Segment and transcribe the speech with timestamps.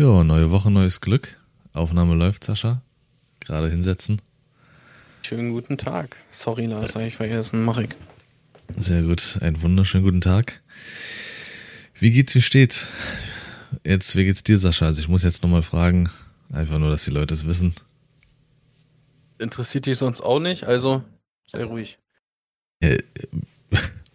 [0.00, 1.36] Ja, neue Woche, neues Glück.
[1.74, 2.80] Aufnahme läuft, Sascha.
[3.40, 4.22] Gerade hinsetzen.
[5.20, 6.16] Schönen guten Tag.
[6.30, 7.62] Sorry, Lars, habe ich vergessen.
[7.66, 7.90] Mach ich.
[8.76, 9.36] Sehr gut.
[9.42, 10.62] Einen wunderschönen guten Tag.
[11.92, 12.88] Wie geht's, wie steht's?
[13.84, 14.86] Jetzt, wie geht's dir, Sascha?
[14.86, 16.08] Also ich muss jetzt nochmal fragen.
[16.50, 17.74] Einfach nur, dass die Leute es wissen.
[19.38, 21.04] Interessiert dich sonst auch nicht, also
[21.46, 21.98] sei ruhig.
[22.80, 22.96] Äh,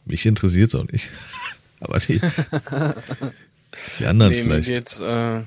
[0.05, 1.11] mich interessiert's auch nicht.
[1.79, 2.19] Aber die,
[3.99, 4.67] die anderen nee, vielleicht.
[4.67, 5.43] Mir geht's äh,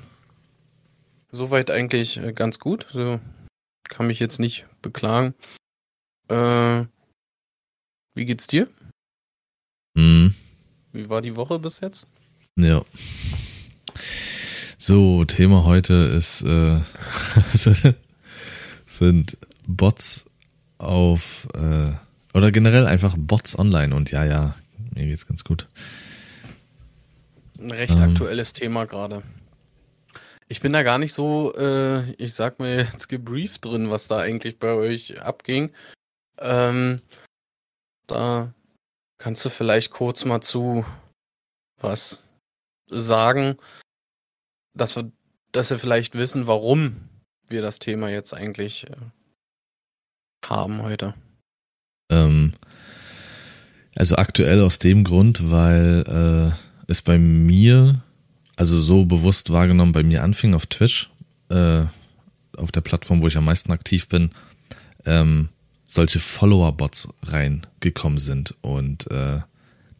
[1.30, 2.86] soweit eigentlich äh, ganz gut.
[2.92, 3.20] So
[3.88, 5.34] kann mich jetzt nicht beklagen.
[6.28, 6.84] Äh,
[8.14, 8.68] wie geht's dir?
[9.94, 10.34] Mhm.
[10.92, 12.06] Wie war die Woche bis jetzt?
[12.56, 12.82] Ja.
[14.76, 16.80] So, Thema heute ist äh,
[18.86, 20.26] sind Bots
[20.78, 21.92] auf äh,
[22.34, 24.54] oder generell einfach Bots online und ja, ja,
[24.94, 25.66] mir geht's ganz gut.
[27.60, 28.02] Ein recht Ähm.
[28.02, 29.22] aktuelles Thema gerade.
[30.48, 34.18] Ich bin da gar nicht so, äh, ich sag mal jetzt gebrieft drin, was da
[34.18, 35.70] eigentlich bei euch abging.
[36.38, 37.02] Ähm,
[38.06, 38.54] da
[39.18, 40.86] kannst du vielleicht kurz mal zu
[41.80, 42.22] was
[42.88, 43.56] sagen,
[44.74, 45.10] dass wir,
[45.52, 47.08] dass wir vielleicht wissen, warum
[47.48, 48.96] wir das Thema jetzt eigentlich äh,
[50.46, 51.14] haben heute.
[52.10, 52.54] Ähm,
[53.94, 58.00] also aktuell aus dem Grund, weil äh, es bei mir,
[58.58, 61.08] also so bewusst wahrgenommen, bei mir anfing auf Twitch,
[61.48, 61.84] äh,
[62.56, 64.30] auf der Plattform, wo ich am meisten aktiv bin,
[65.06, 65.48] ähm,
[65.88, 68.56] solche Follower-Bots reingekommen sind.
[68.60, 69.38] Und äh,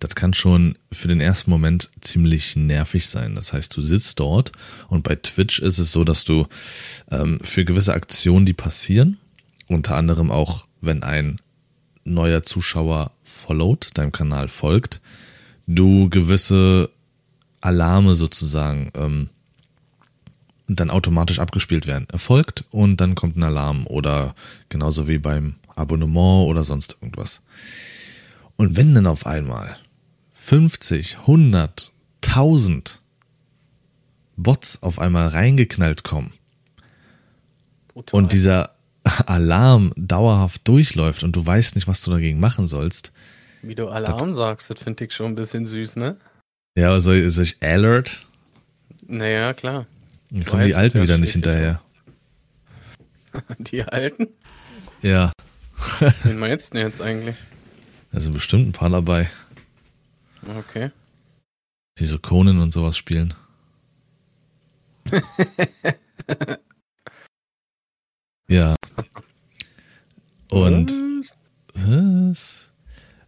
[0.01, 3.37] das kann schon für den ersten Moment ziemlich nervig sein.
[3.37, 4.51] Das heißt, du sitzt dort
[4.89, 6.49] und bei Twitch ist es so, dass du
[7.13, 9.19] ähm, für gewisse Aktionen, die passieren,
[9.69, 11.41] unter anderem auch, wenn ein
[12.03, 15.01] neuer Zuschauer followt, deinem Kanal folgt,
[15.69, 16.91] du gewisse
[17.61, 19.31] Alarme sozusagen ähm,
[20.69, 22.07] dann automatisch abgespielt werden.
[22.13, 24.35] Er folgt und dann kommt ein Alarm oder
[24.69, 27.41] genauso wie beim Abonnement oder sonst irgendwas.
[28.57, 29.77] Und wenn dann auf einmal
[30.33, 31.93] 50, 100,
[32.27, 33.01] 1000
[34.37, 36.33] Bots auf einmal reingeknallt kommen
[37.89, 38.19] Brutal.
[38.19, 38.73] und dieser
[39.27, 43.13] Alarm dauerhaft durchläuft und du weißt nicht, was du dagegen machen sollst,
[43.63, 46.17] Wie du Alarm sagst, das finde ich schon ein bisschen süß, ne?
[46.79, 48.27] Ja, soll ich, soll ich Alert?
[49.07, 49.87] Naja, klar.
[50.31, 51.81] Dann kommen die Alten wieder nicht hinterher.
[53.59, 54.29] Die Alten?
[55.03, 55.33] Ja,
[56.25, 57.37] Wen meinst du denn jetzt eigentlich?
[58.11, 59.31] da sind bestimmt ein paar dabei,
[60.47, 60.91] Okay.
[61.99, 63.35] die so Conan und sowas spielen.
[68.49, 68.75] ja.
[70.51, 70.93] Und
[71.75, 72.71] was?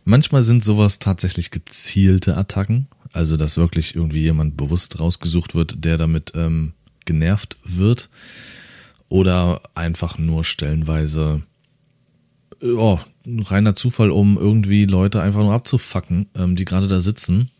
[0.05, 5.99] Manchmal sind sowas tatsächlich gezielte Attacken, also dass wirklich irgendwie jemand bewusst rausgesucht wird, der
[5.99, 8.11] damit ähm, genervt wird.
[9.09, 11.43] Oder einfach nur stellenweise
[12.63, 17.51] ein reiner Zufall, um irgendwie Leute einfach nur abzufacken, ähm, die gerade da sitzen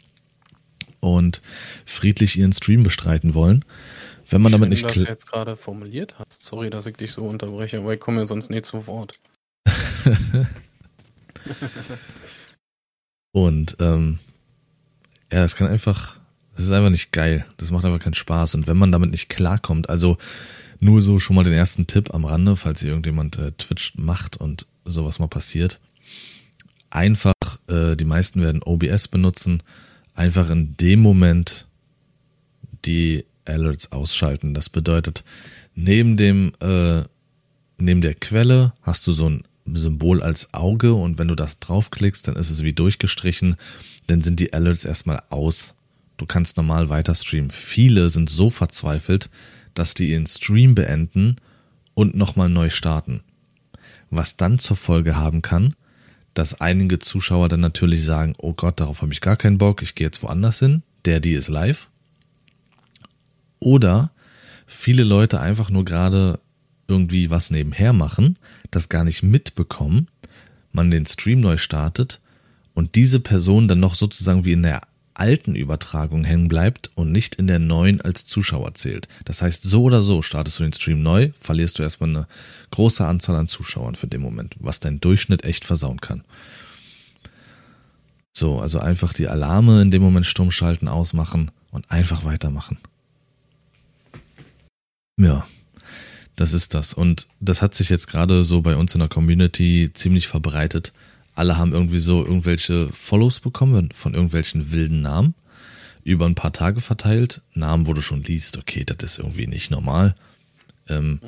[1.01, 1.41] und
[1.87, 3.65] friedlich ihren Stream bestreiten wollen.
[4.29, 6.45] Wenn man damit Schön, nicht dass du jetzt gerade formuliert hast.
[6.45, 9.19] Sorry, dass ich dich so unterbreche, aber ich komme ja sonst nicht zu Wort.
[13.33, 14.19] Und ähm,
[15.33, 16.19] ja, es kann einfach,
[16.57, 17.47] das ist einfach nicht geil.
[17.57, 18.55] Das macht einfach keinen Spaß.
[18.55, 20.19] Und wenn man damit nicht klarkommt, also
[20.81, 24.37] nur so schon mal den ersten Tipp am Rande, falls ihr irgendjemand äh, Twitch macht
[24.39, 25.81] und sowas mal passiert.
[26.89, 27.35] Einfach,
[27.69, 29.63] äh, die meisten werden OBS benutzen,
[30.15, 31.69] einfach in dem Moment
[32.85, 34.55] die Alerts ausschalten.
[34.55, 35.23] Das bedeutet,
[35.75, 37.03] neben dem, äh,
[37.79, 39.43] neben der Quelle hast du so ein
[39.73, 43.57] Symbol als Auge und wenn du das draufklickst, dann ist es wie durchgestrichen,
[44.11, 45.75] dann sind die Alerts erstmal aus.
[46.17, 47.51] Du kannst normal weiter streamen.
[47.51, 49.31] Viele sind so verzweifelt,
[49.75, 51.37] dass die ihren Stream beenden
[51.95, 53.23] und nochmal neu starten.
[54.11, 55.77] Was dann zur Folge haben kann,
[56.35, 59.95] dass einige Zuschauer dann natürlich sagen, oh Gott, darauf habe ich gar keinen Bock, ich
[59.95, 61.89] gehe jetzt woanders hin, der, die ist live.
[63.61, 64.11] Oder
[64.67, 66.41] viele Leute einfach nur gerade
[66.89, 68.37] irgendwie was nebenher machen,
[68.73, 70.09] das gar nicht mitbekommen,
[70.73, 72.21] man den Stream neu startet
[72.81, 74.81] und diese Person dann noch sozusagen wie in der
[75.13, 79.07] alten Übertragung hängen bleibt und nicht in der neuen als Zuschauer zählt.
[79.27, 82.27] Das heißt, so oder so startest du den Stream neu, verlierst du erstmal eine
[82.71, 86.25] große Anzahl an Zuschauern für den Moment, was deinen Durchschnitt echt versauen kann.
[88.33, 92.79] So, also einfach die Alarme in dem Moment stumm schalten, ausmachen und einfach weitermachen.
[95.19, 95.47] Ja,
[96.35, 96.95] das ist das.
[96.95, 100.95] Und das hat sich jetzt gerade so bei uns in der Community ziemlich verbreitet.
[101.35, 105.35] Alle haben irgendwie so irgendwelche Follows bekommen von irgendwelchen wilden Namen.
[106.05, 107.43] über ein paar Tage verteilt.
[107.55, 110.15] Namen, wo du schon liest, okay, das ist irgendwie nicht normal.
[110.89, 111.21] Ähm,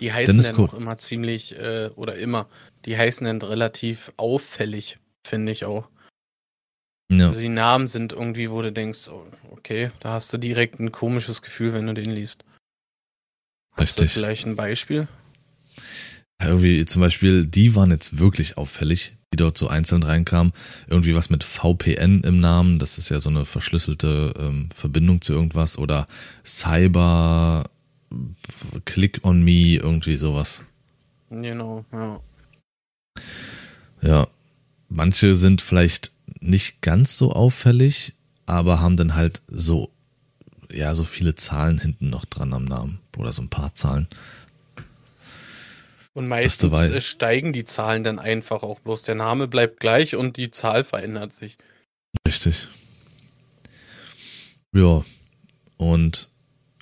[0.00, 2.46] Die heißen dann auch immer ziemlich, äh, oder immer,
[2.84, 5.88] die heißen dann relativ auffällig, finde ich auch.
[7.10, 7.28] Ja.
[7.28, 10.92] Also die Namen sind irgendwie, wo du denkst, oh, okay, da hast du direkt ein
[10.92, 12.44] komisches Gefühl, wenn du den liest.
[13.72, 14.12] Hast Richtig.
[14.12, 15.08] du vielleicht ein Beispiel?
[16.40, 20.52] Irgendwie zum Beispiel, die waren jetzt wirklich auffällig, die dort so einzeln reinkamen.
[20.88, 25.32] Irgendwie was mit VPN im Namen, das ist ja so eine verschlüsselte ähm, Verbindung zu
[25.32, 25.78] irgendwas.
[25.78, 26.08] Oder
[26.44, 27.64] Cyber,
[28.84, 30.64] Click on Me, irgendwie sowas.
[31.30, 32.20] Genau, ja.
[34.00, 34.28] Ja,
[34.88, 38.14] manche sind vielleicht nicht ganz so auffällig,
[38.46, 39.90] aber haben dann halt so,
[40.72, 43.00] ja, so viele Zahlen hinten noch dran am Namen.
[43.16, 44.06] Oder so ein paar Zahlen.
[46.18, 49.04] Und meistens äh, steigen die Zahlen dann einfach auch bloß.
[49.04, 51.58] Der Name bleibt gleich und die Zahl verändert sich.
[52.26, 52.66] Richtig.
[54.74, 55.04] Ja.
[55.76, 56.28] Und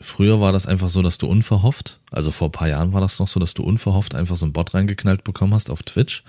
[0.01, 3.19] früher war das einfach so, dass du unverhofft, also vor ein paar Jahren war das
[3.19, 6.25] noch so, dass du unverhofft einfach so einen Bot reingeknallt bekommen hast auf Twitch.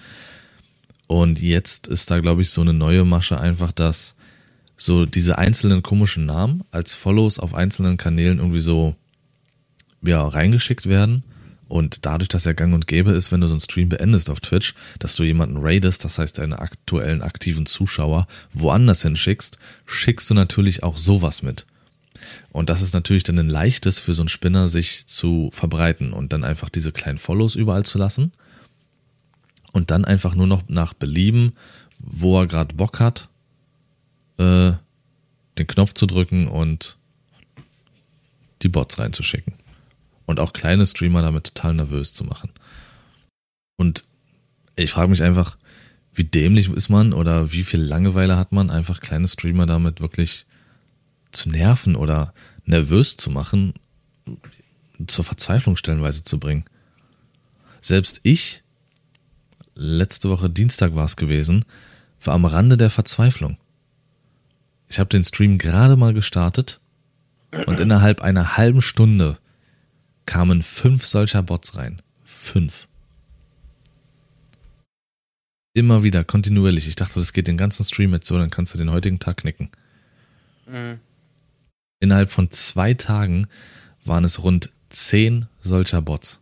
[1.07, 4.15] Und jetzt ist da, glaube ich, so eine neue Masche einfach, dass
[4.75, 8.97] so diese einzelnen komischen Namen als Follows auf einzelnen Kanälen irgendwie so
[10.01, 11.23] ja, reingeschickt werden
[11.67, 14.39] und dadurch, dass er gang und gäbe ist, wenn du so einen Stream beendest auf
[14.39, 20.33] Twitch, dass du jemanden raidest, das heißt deine aktuellen aktiven Zuschauer woanders hinschickst, schickst du
[20.33, 21.65] natürlich auch sowas mit.
[22.51, 26.33] Und das ist natürlich dann ein leichtes für so einen Spinner, sich zu verbreiten und
[26.33, 28.31] dann einfach diese kleinen Follows überall zu lassen.
[29.73, 31.53] Und dann einfach nur noch nach Belieben,
[31.99, 33.29] wo er gerade Bock hat,
[34.37, 34.71] äh,
[35.57, 36.97] den Knopf zu drücken und
[38.63, 39.53] die Bots reinzuschicken
[40.27, 42.51] und auch kleine Streamer damit total nervös zu machen.
[43.77, 44.03] Und
[44.75, 45.57] ich frage mich einfach,
[46.13, 50.45] wie dämlich ist man oder wie viel Langeweile hat man, einfach kleine Streamer damit wirklich
[51.31, 52.33] zu nerven oder
[52.65, 53.73] nervös zu machen,
[55.07, 56.65] zur Verzweiflung stellenweise zu bringen.
[57.81, 58.63] Selbst ich,
[59.75, 61.63] letzte Woche Dienstag war es gewesen,
[62.21, 63.57] war am Rande der Verzweiflung.
[64.89, 66.81] Ich habe den Stream gerade mal gestartet
[67.65, 69.37] und innerhalb einer halben Stunde
[70.27, 72.03] kamen fünf solcher Bots rein.
[72.23, 72.87] Fünf.
[75.73, 76.87] Immer wieder, kontinuierlich.
[76.87, 79.37] Ich dachte, das geht den ganzen Stream mit so, dann kannst du den heutigen Tag
[79.37, 79.71] knicken.
[80.67, 80.99] Mhm.
[81.99, 83.47] Innerhalb von zwei Tagen
[84.05, 86.39] waren es rund zehn solcher Bots.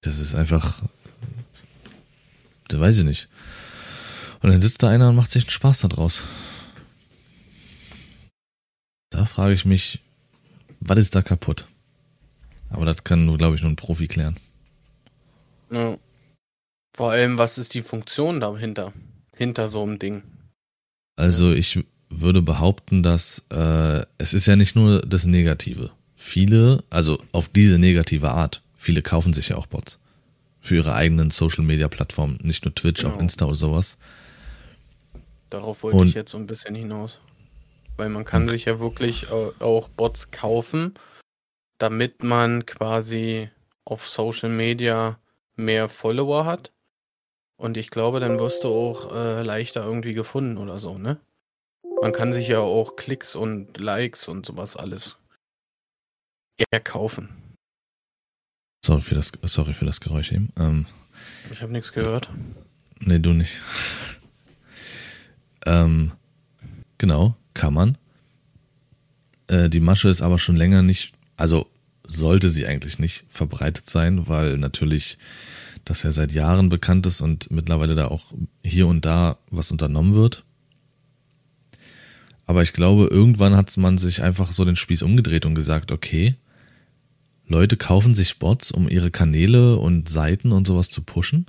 [0.00, 0.82] Das ist einfach.
[2.68, 3.28] Das weiß ich nicht.
[4.40, 6.24] Und dann sitzt da einer und macht sich einen Spaß daraus.
[9.10, 10.00] Da frage ich mich,
[10.80, 11.68] was ist da kaputt?
[12.70, 14.36] Aber das kann nur, glaube ich, nur ein Profi klären.
[15.70, 15.96] Ja.
[16.96, 18.92] Vor allem, was ist die Funktion dahinter?
[19.36, 20.22] Hinter so einem Ding?
[21.16, 25.90] Also ich würde behaupten, dass äh, es ist ja nicht nur das Negative.
[26.14, 29.98] Viele, also auf diese negative Art, viele kaufen sich ja auch Bots
[30.60, 33.14] für ihre eigenen Social Media Plattformen, nicht nur Twitch, genau.
[33.14, 33.98] auch Insta oder sowas.
[35.50, 37.20] Darauf wollte Und, ich jetzt so ein bisschen hinaus.
[37.96, 40.94] Weil man kann sich ja wirklich auch Bots kaufen
[41.78, 43.50] damit man quasi
[43.84, 45.18] auf Social Media
[45.54, 46.72] mehr Follower hat.
[47.56, 51.18] Und ich glaube, dann wirst du auch äh, leichter irgendwie gefunden oder so, ne?
[52.02, 55.16] Man kann sich ja auch Klicks und Likes und sowas alles
[56.70, 57.30] erkaufen.
[58.84, 60.50] Sorry für das, sorry für das Geräusch eben.
[60.58, 60.86] Ähm,
[61.50, 62.28] ich habe nichts gehört.
[63.00, 63.62] Nee, du nicht.
[65.66, 66.12] ähm,
[66.98, 67.98] genau, kann man.
[69.48, 71.66] Äh, die Masche ist aber schon länger nicht also
[72.06, 75.18] sollte sie eigentlich nicht verbreitet sein, weil natürlich
[75.84, 78.32] das ja seit Jahren bekannt ist und mittlerweile da auch
[78.64, 80.44] hier und da was unternommen wird.
[82.46, 86.36] Aber ich glaube, irgendwann hat man sich einfach so den Spieß umgedreht und gesagt, okay,
[87.48, 91.46] Leute kaufen sich Bots, um ihre Kanäle und Seiten und sowas zu pushen.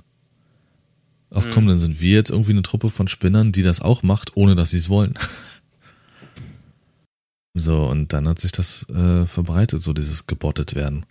[1.34, 1.68] Ach komm, mhm.
[1.68, 4.70] dann sind wir jetzt irgendwie eine Truppe von Spinnern, die das auch macht, ohne dass
[4.70, 5.14] sie es wollen.
[7.58, 11.04] So, und dann hat sich das äh, verbreitet, so dieses gebottet werden.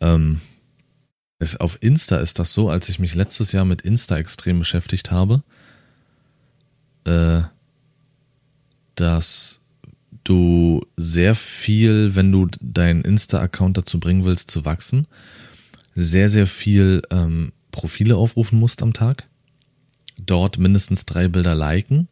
[0.00, 0.40] Ähm,
[1.38, 5.10] es, auf Insta ist das so, als ich mich letztes Jahr mit Insta extrem beschäftigt
[5.10, 5.42] habe,
[7.04, 7.42] äh,
[8.94, 9.60] dass
[10.22, 15.06] du sehr viel, wenn du deinen Insta-Account dazu bringen willst zu wachsen,
[15.94, 19.28] sehr, sehr viel ähm, Profile aufrufen musst am Tag.
[20.18, 22.08] Dort mindestens drei Bilder liken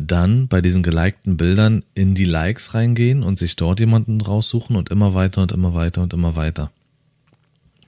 [0.00, 4.90] dann bei diesen gelikten Bildern in die Likes reingehen und sich dort jemanden raussuchen und
[4.90, 6.70] immer weiter und immer weiter und immer weiter.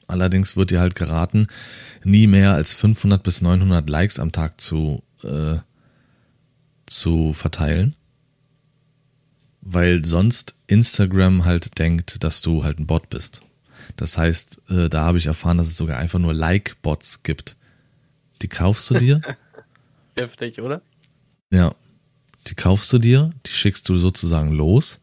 [0.09, 1.47] Allerdings wird dir halt geraten,
[2.03, 5.59] nie mehr als 500 bis 900 Likes am Tag zu, äh,
[6.87, 7.95] zu verteilen.
[9.63, 13.43] weil sonst Instagram halt denkt, dass du halt ein Bot bist.
[13.97, 17.57] Das heißt, äh, da habe ich erfahren, dass es sogar einfach nur Like-Bots gibt.
[18.43, 19.21] Die kaufst du dir.
[20.17, 20.83] Heftig, oder?
[21.53, 21.73] Ja.
[22.47, 25.01] Die kaufst du dir, die schickst du sozusagen los.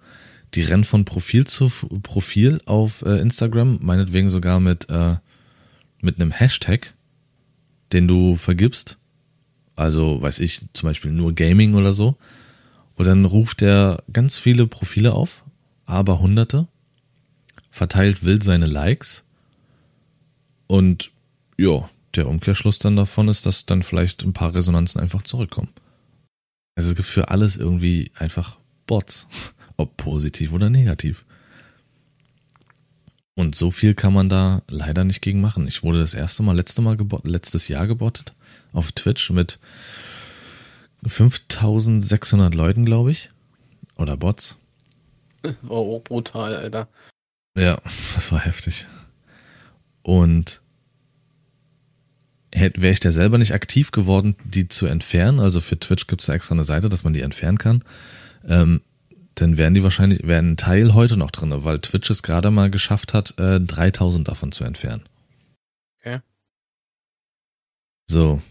[0.54, 1.70] Die rennen von Profil zu
[2.04, 5.16] Profil auf äh, Instagram, meinetwegen sogar mit, äh,
[6.02, 6.94] mit einem Hashtag,
[7.92, 8.98] den du vergibst.
[9.76, 12.16] Also, weiß ich, zum Beispiel nur Gaming oder so.
[12.96, 15.44] Und dann ruft er ganz viele Profile auf,
[15.86, 16.68] aber hunderte,
[17.70, 19.24] verteilt wild seine Likes
[20.68, 21.12] und
[21.58, 25.70] ja, der Umkehrschluss dann davon ist, dass dann vielleicht ein paar Resonanzen einfach zurückkommen.
[26.78, 29.28] Also es gibt für alles irgendwie einfach Bots,
[29.78, 31.26] ob positiv oder negativ.
[33.34, 35.68] Und so viel kann man da leider nicht gegen machen.
[35.68, 38.36] Ich wurde das erste Mal, letzte Mal gebot, letztes Jahr gebottet
[38.74, 39.60] auf Twitch mit
[41.06, 43.32] 5600 Leuten, glaube ich.
[43.98, 44.58] Oder Bots.
[45.62, 46.88] War auch brutal, Alter.
[47.58, 47.80] Ja,
[48.16, 48.86] das war heftig.
[50.04, 50.62] Und
[52.52, 56.30] wäre ich da selber nicht aktiv geworden, die zu entfernen, also für Twitch gibt es
[56.30, 57.84] extra eine Seite, dass man die entfernen kann,
[58.48, 58.82] ähm,
[59.36, 62.72] dann wären die wahrscheinlich, wären ein Teil heute noch drin, weil Twitch es gerade mal
[62.72, 65.04] geschafft hat, äh, 3000 davon zu entfernen.
[66.00, 66.20] Okay.
[68.08, 68.42] So.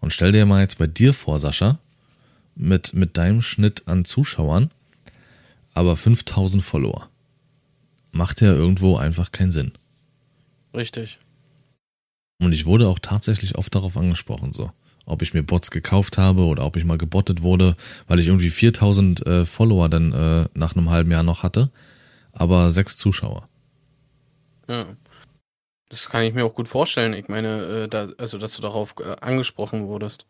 [0.00, 1.78] Und stell dir mal jetzt bei dir vor, Sascha,
[2.56, 4.70] mit, mit deinem Schnitt an Zuschauern,
[5.72, 7.08] aber 5000 Follower.
[8.12, 9.72] Macht ja irgendwo einfach keinen Sinn.
[10.72, 11.18] Richtig.
[12.44, 14.70] Und ich wurde auch tatsächlich oft darauf angesprochen, so.
[15.06, 17.76] Ob ich mir Bots gekauft habe oder ob ich mal gebottet wurde,
[18.08, 21.70] weil ich irgendwie 4000 äh, Follower dann äh, nach einem halben Jahr noch hatte,
[22.32, 23.46] aber sechs Zuschauer.
[24.66, 24.86] Ja.
[25.90, 27.12] Das kann ich mir auch gut vorstellen.
[27.12, 30.26] Ich meine, äh, da, also, dass du darauf äh, angesprochen wurdest.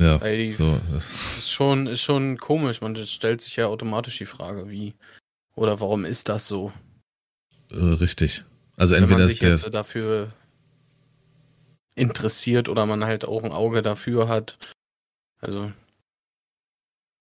[0.00, 0.78] Ja, Weil die, so.
[0.92, 2.80] Das, ist schon, ist schon komisch.
[2.82, 4.94] Man stellt sich ja automatisch die Frage, wie
[5.56, 6.72] oder warum ist das so?
[7.72, 8.44] äh, richtig.
[8.76, 10.32] Also Wenn entweder man ist sich der, jetzt dafür
[11.98, 14.58] interessiert oder man halt auch ein Auge dafür hat.
[15.40, 15.72] Also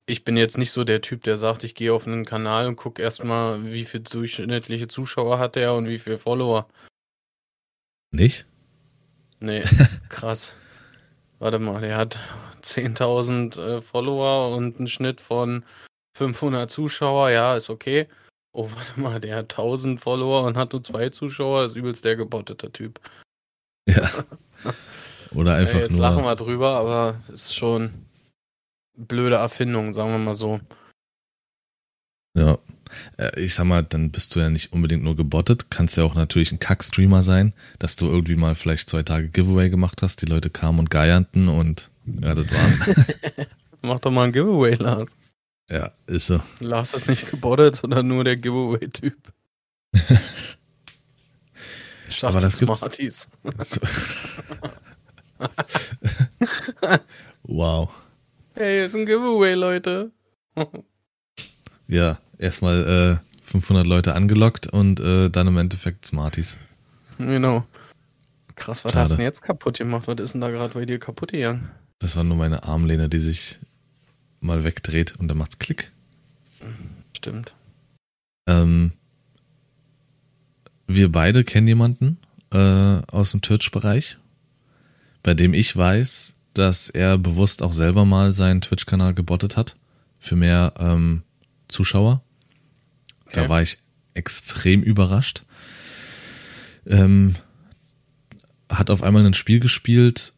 [0.06, 2.78] ich bin jetzt nicht so der Typ, der sagt, ich gehe auf einen Kanal und
[2.78, 6.68] gucke erstmal, wie viel durchschnittliche Zuschauer hat er und wie viel Follower.
[8.12, 8.46] nicht?
[9.40, 9.64] Nee,
[10.10, 10.56] krass.
[11.40, 12.20] Warte mal, der hat
[12.64, 15.64] 10.000 äh, Follower und einen Schnitt von
[16.18, 17.30] 500 Zuschauer.
[17.30, 18.08] Ja, ist okay.
[18.54, 21.66] Oh, warte mal, der hat 1000 Follower und hat nur zwei Zuschauer.
[21.66, 23.00] Ist übelst der gebottete Typ.
[23.88, 24.10] Ja.
[25.34, 26.02] Oder einfach ja, jetzt nur.
[26.02, 27.94] lachen wir drüber, aber ist schon
[28.96, 30.60] blöde Erfindung, sagen wir mal so.
[32.36, 32.58] Ja.
[33.18, 35.70] Äh, Ich sag mal, dann bist du ja nicht unbedingt nur gebottet.
[35.70, 39.70] Kannst ja auch natürlich ein Kack-Streamer sein, dass du irgendwie mal vielleicht zwei Tage Giveaway
[39.70, 40.22] gemacht hast.
[40.22, 42.82] Die Leute kamen und geierten und ja, das waren.
[43.82, 45.18] Mach doch mal ein Giveaway, Lars.
[45.70, 46.40] ja, ist so.
[46.60, 49.18] Lars ist nicht gebottet, sondern nur der Giveaway-Typ.
[52.22, 53.28] Aber das gibt's- Smarties.
[53.64, 53.82] so.
[57.44, 57.90] wow.
[58.56, 60.12] Hey, ist ein Giveaway, Leute.
[61.88, 66.58] Ja, erstmal äh, 500 Leute angelockt und äh, dann im Endeffekt Smarties.
[67.18, 67.66] genau.
[68.56, 69.04] Krass, was Schade.
[69.04, 70.08] hast du denn jetzt kaputt gemacht?
[70.08, 71.70] Was ist denn da gerade bei dir kaputt gegangen?
[72.00, 73.60] Das war nur meine Armlehne, die sich
[74.40, 75.92] mal wegdreht und dann macht's Klick.
[77.16, 77.54] Stimmt.
[78.48, 78.94] Ähm,
[80.88, 82.18] wir beide kennen jemanden
[82.52, 84.18] äh, aus dem Twitch-Bereich,
[85.24, 89.76] bei dem ich weiß, dass er bewusst auch selber mal seinen Twitch-Kanal gebottet hat
[90.20, 91.24] für mehr ähm,
[91.68, 92.22] Zuschauer.
[93.34, 93.50] Da Okay.
[93.50, 93.78] war ich
[94.14, 95.44] extrem überrascht.
[96.88, 97.36] Ähm,
[98.70, 100.34] hat auf einmal ein Spiel gespielt,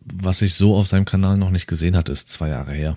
[0.00, 2.96] was ich so auf seinem Kanal noch nicht gesehen hatte, ist zwei Jahre her.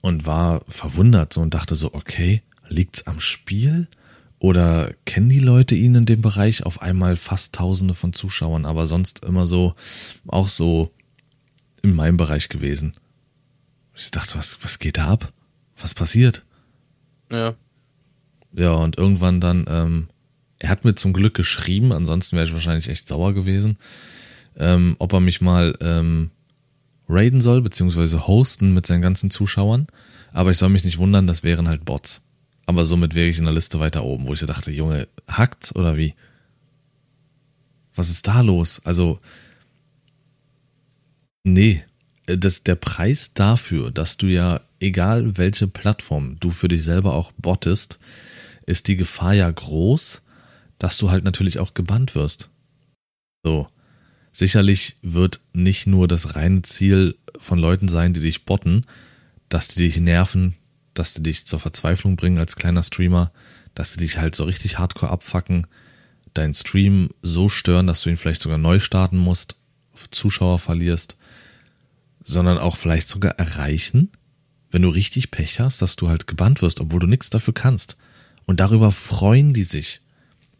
[0.00, 3.86] Und war verwundert so und dachte so, okay, liegt's am Spiel?
[4.40, 6.64] Oder kennen die Leute ihn in dem Bereich?
[6.64, 9.74] Auf einmal fast tausende von Zuschauern, aber sonst immer so,
[10.26, 10.90] auch so
[11.82, 12.94] in meinem Bereich gewesen.
[13.94, 15.30] Ich dachte, was, was geht da ab?
[15.76, 16.46] Was passiert?
[17.30, 17.54] Ja.
[18.52, 20.08] Ja, und irgendwann dann, ähm,
[20.58, 23.76] er hat mir zum Glück geschrieben, ansonsten wäre ich wahrscheinlich echt sauer gewesen,
[24.56, 26.30] ähm, ob er mich mal ähm,
[27.10, 29.86] raiden soll, beziehungsweise hosten mit seinen ganzen Zuschauern.
[30.32, 32.22] Aber ich soll mich nicht wundern, das wären halt Bots.
[32.70, 35.96] Aber somit wäre ich in der Liste weiter oben, wo ich dachte, Junge, hackt oder
[35.96, 36.14] wie?
[37.96, 38.80] Was ist da los?
[38.84, 39.18] Also,
[41.42, 41.82] nee,
[42.26, 47.14] äh, das, der Preis dafür, dass du ja, egal welche Plattform du für dich selber
[47.14, 47.98] auch bottest,
[48.66, 50.22] ist die Gefahr ja groß,
[50.78, 52.50] dass du halt natürlich auch gebannt wirst.
[53.42, 53.66] So.
[54.30, 58.86] Sicherlich wird nicht nur das reine Ziel von Leuten sein, die dich botten,
[59.48, 60.54] dass die dich nerven,
[60.94, 63.32] dass die dich zur Verzweiflung bringen als kleiner Streamer,
[63.74, 65.66] dass die dich halt so richtig hardcore abfacken,
[66.34, 69.56] deinen Stream so stören, dass du ihn vielleicht sogar neu starten musst,
[70.10, 71.16] Zuschauer verlierst,
[72.22, 74.10] sondern auch vielleicht sogar erreichen,
[74.70, 77.96] wenn du richtig Pech hast, dass du halt gebannt wirst, obwohl du nichts dafür kannst.
[78.46, 80.00] Und darüber freuen die sich.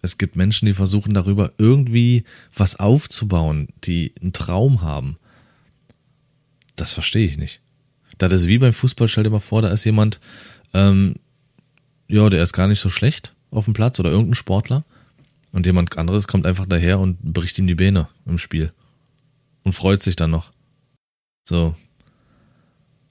[0.03, 5.19] Es gibt Menschen, die versuchen darüber irgendwie was aufzubauen, die einen Traum haben.
[6.77, 7.61] Das verstehe ich nicht.
[8.29, 10.21] Das ist wie beim Fußball, stell dir mal vor, da ist jemand,
[10.75, 11.15] ähm,
[12.07, 14.85] ja, der ist gar nicht so schlecht auf dem Platz oder irgendein Sportler
[15.53, 18.73] und jemand anderes kommt einfach daher und bricht ihm die Beine im Spiel
[19.65, 20.53] und freut sich dann noch.
[21.49, 21.75] So.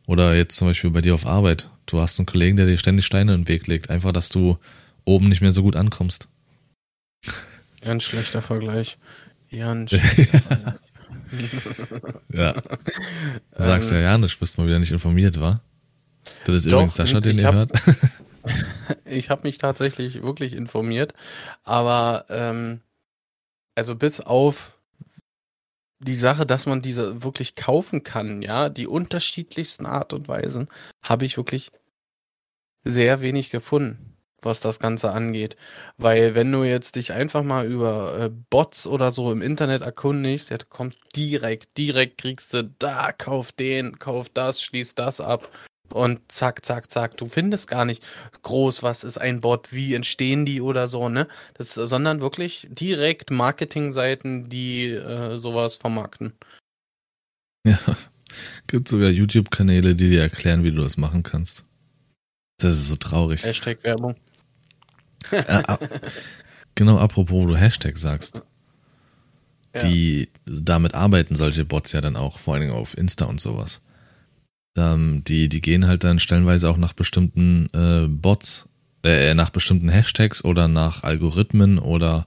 [0.05, 1.69] Oder jetzt zum Beispiel bei dir auf Arbeit.
[1.85, 4.57] Du hast einen Kollegen, der dir ständig Steine in den Weg legt, einfach, dass du
[5.05, 6.29] oben nicht mehr so gut ankommst.
[7.81, 8.97] Ganz schlechter Vergleich.
[9.51, 10.75] Ganz schlechter Vergleich.
[12.33, 12.53] Ja.
[12.53, 15.61] Du sagst ähm, ja ja nicht, bist mal wieder nicht informiert, war?
[16.45, 17.71] Das ist doch, übrigens Sascha, den ihr hab, hört.
[19.05, 21.13] ich habe mich tatsächlich wirklich informiert,
[21.63, 22.81] aber ähm,
[23.75, 24.77] also bis auf
[25.99, 30.67] die Sache, dass man diese wirklich kaufen kann, ja, die unterschiedlichsten Art und Weisen,
[31.01, 31.71] habe ich wirklich
[32.83, 34.08] sehr wenig gefunden,
[34.45, 35.55] was das Ganze angeht.
[35.97, 40.49] Weil wenn du jetzt dich einfach mal über äh, Bots oder so im Internet erkundigst,
[40.49, 45.49] ja, kommt direkt, direkt kriegst du da, kauf den, kauf das, schließ das ab
[45.93, 47.17] und zack, zack, zack.
[47.17, 48.03] Du findest gar nicht
[48.43, 51.27] groß, was ist ein Bot, wie entstehen die oder so, ne?
[51.55, 56.33] Das, sondern wirklich direkt Marketingseiten, die äh, sowas vermarkten.
[57.65, 57.79] Ja,
[58.67, 61.65] gibt sogar YouTube-Kanäle, die dir erklären, wie du das machen kannst.
[62.59, 63.43] Das ist so traurig.
[63.43, 64.15] Hashtag Werbung.
[65.31, 65.63] Äh,
[66.75, 68.43] genau, apropos, wo du Hashtag sagst.
[69.73, 69.81] Ja.
[69.81, 73.81] Die damit arbeiten solche Bots ja dann auch, vor allen Dingen auf Insta und sowas.
[74.77, 78.67] Ähm, die, die gehen halt dann stellenweise auch nach bestimmten äh, Bots,
[79.03, 82.25] äh, nach bestimmten Hashtags oder nach Algorithmen oder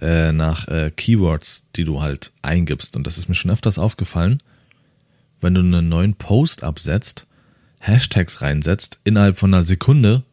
[0.00, 2.96] äh, nach äh, Keywords, die du halt eingibst.
[2.96, 4.42] Und das ist mir schon öfters aufgefallen,
[5.40, 7.28] wenn du einen neuen Post absetzt,
[7.80, 10.24] Hashtags reinsetzt, innerhalb von einer Sekunde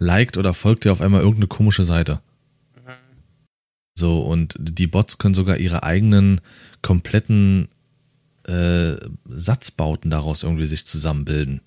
[0.00, 2.20] liked oder folgt dir auf einmal irgendeine komische Seite.
[3.94, 6.40] So, und die Bots können sogar ihre eigenen
[6.80, 7.68] kompletten
[8.44, 8.94] äh,
[9.28, 11.60] Satzbauten daraus irgendwie sich zusammenbilden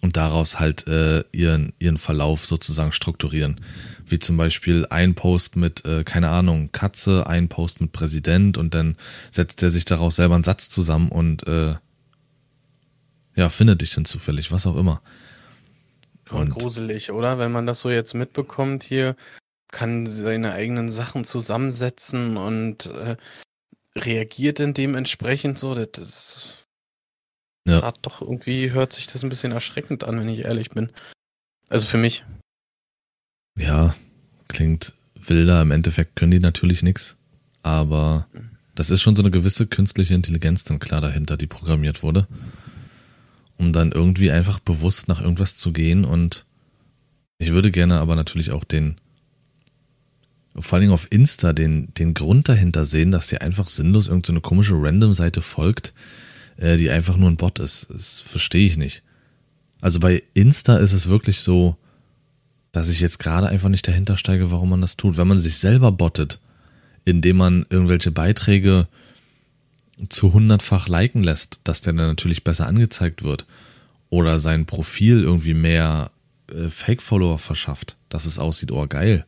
[0.00, 3.60] und daraus halt äh, ihren, ihren Verlauf sozusagen strukturieren.
[4.06, 8.74] Wie zum Beispiel ein Post mit, äh, keine Ahnung, Katze, ein Post mit Präsident und
[8.74, 8.96] dann
[9.32, 11.74] setzt er sich daraus selber einen Satz zusammen und äh,
[13.34, 15.02] ja, findet dich dann zufällig, was auch immer.
[16.30, 17.38] Und gruselig, oder?
[17.38, 19.16] Wenn man das so jetzt mitbekommt hier,
[19.72, 23.16] kann seine eigenen Sachen zusammensetzen und äh,
[23.96, 25.74] reagiert denn dementsprechend so?
[25.74, 26.60] Das ist
[27.66, 27.80] ja.
[27.80, 30.90] Grad doch irgendwie hört sich das ein bisschen erschreckend an, wenn ich ehrlich bin.
[31.68, 32.24] Also für mich.
[33.58, 33.94] Ja,
[34.48, 35.62] klingt wilder.
[35.62, 37.16] Im Endeffekt können die natürlich nichts.
[37.62, 38.26] Aber
[38.74, 42.26] das ist schon so eine gewisse künstliche Intelligenz dann klar dahinter, die programmiert wurde.
[43.60, 46.46] Um dann irgendwie einfach bewusst nach irgendwas zu gehen und
[47.36, 48.96] ich würde gerne aber natürlich auch den
[50.58, 54.40] vor Dingen auf Insta den, den Grund dahinter sehen, dass dir einfach sinnlos irgendeine so
[54.42, 55.92] komische Random-Seite folgt,
[56.56, 57.86] äh, die einfach nur ein Bot ist.
[57.90, 59.02] Das verstehe ich nicht.
[59.80, 61.76] Also bei Insta ist es wirklich so,
[62.72, 65.16] dass ich jetzt gerade einfach nicht dahinter steige, warum man das tut.
[65.16, 66.40] Wenn man sich selber bottet,
[67.04, 68.88] indem man irgendwelche Beiträge
[70.08, 73.46] zu hundertfach liken lässt, dass der dann natürlich besser angezeigt wird
[74.08, 76.10] oder sein Profil irgendwie mehr
[76.48, 79.26] äh, Fake-Follower verschafft, dass es aussieht, oh geil,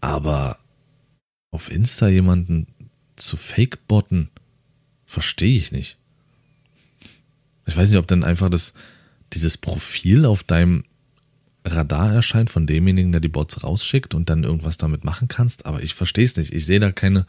[0.00, 0.58] aber
[1.50, 2.66] auf Insta jemanden
[3.16, 4.30] zu fake-botten,
[5.06, 5.98] verstehe ich nicht.
[7.66, 8.74] Ich weiß nicht, ob dann einfach das,
[9.32, 10.82] dieses Profil auf deinem
[11.64, 15.82] Radar erscheint von demjenigen, der die Bots rausschickt und dann irgendwas damit machen kannst, aber
[15.82, 16.52] ich verstehe es nicht.
[16.52, 17.26] Ich sehe da keine,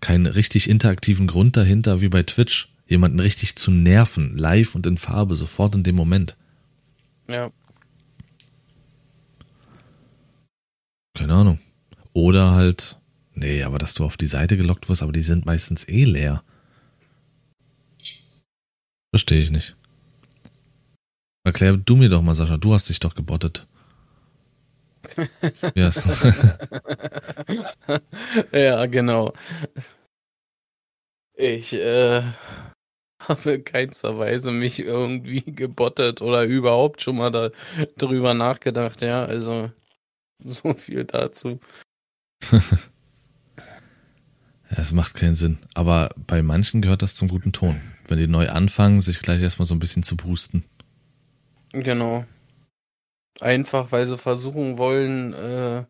[0.00, 4.98] keinen richtig interaktiven Grund dahinter, wie bei Twitch, jemanden richtig zu nerven, live und in
[4.98, 6.36] Farbe, sofort in dem Moment.
[7.28, 7.50] Ja.
[11.14, 11.58] Keine Ahnung.
[12.12, 12.96] Oder halt,
[13.34, 16.42] nee, aber dass du auf die Seite gelockt wirst, aber die sind meistens eh leer.
[19.10, 19.76] Verstehe ich nicht.
[21.44, 23.66] Erklär du mir doch mal, Sascha, du hast dich doch gebottet.
[25.74, 26.04] Yes.
[28.52, 29.32] ja, genau.
[31.34, 32.22] Ich äh,
[33.20, 37.50] habe keinster Weise mich irgendwie gebottet oder überhaupt schon mal da
[37.96, 39.24] drüber nachgedacht, ja.
[39.24, 39.70] Also
[40.44, 41.60] so viel dazu.
[44.70, 45.58] Es macht keinen Sinn.
[45.74, 47.80] Aber bei manchen gehört das zum guten Ton.
[48.06, 50.64] Wenn die neu anfangen, sich gleich erstmal so ein bisschen zu boosten.
[51.72, 52.26] Genau.
[53.40, 55.84] Einfach, weil sie versuchen wollen, äh,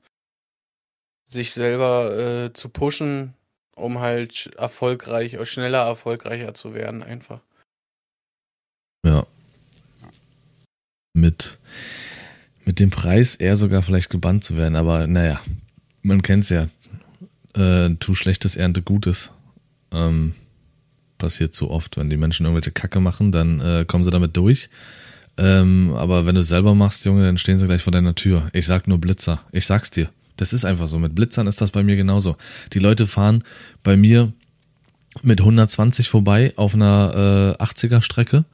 [1.27, 3.35] sich selber äh, zu pushen,
[3.75, 7.41] um halt erfolgreich, schneller erfolgreicher zu werden, einfach.
[9.07, 9.27] Ja.
[11.15, 11.59] Mit,
[12.65, 15.41] mit dem Preis eher sogar vielleicht gebannt zu werden, aber naja,
[16.03, 16.69] man kennt's ja.
[17.55, 19.33] Äh, tu Schlechtes, ernte Gutes.
[19.91, 20.35] Ähm,
[21.17, 24.71] passiert so oft, wenn die Menschen irgendwelche Kacke machen, dann äh, kommen sie damit durch.
[25.39, 28.51] Ähm, aber wenn du es selber machst, Junge, dann stehen sie gleich vor deiner Tür.
[28.53, 29.41] Ich sag nur Blitzer.
[29.53, 30.11] Ich sag's dir.
[30.37, 30.99] Das ist einfach so.
[30.99, 32.37] Mit Blitzern ist das bei mir genauso.
[32.73, 33.45] Die Leute fahren
[33.83, 34.33] bei mir
[35.23, 38.45] mit 120 vorbei auf einer äh, 80er Strecke.